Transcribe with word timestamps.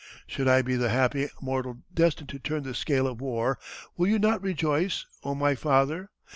Should 0.25 0.47
I 0.47 0.63
be 0.63 0.75
the 0.77 0.89
happy 0.89 1.29
mortal 1.41 1.83
destined 1.93 2.29
to 2.29 2.39
turn 2.39 2.63
the 2.63 2.73
scale 2.73 3.05
of 3.05 3.21
war, 3.21 3.59
will 3.95 4.07
you 4.07 4.17
not 4.17 4.41
rejoice, 4.41 5.05
oh 5.23 5.35
my 5.35 5.53
father? 5.53 6.09